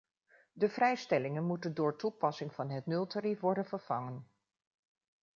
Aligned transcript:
De 0.51 0.69
vrijstellingen 0.69 1.43
moeten 1.45 1.73
door 1.73 1.97
toepassing 1.97 2.53
van 2.53 2.69
het 2.69 2.85
nultarief 2.85 3.39
worden 3.39 3.65
vervangen. 3.65 4.27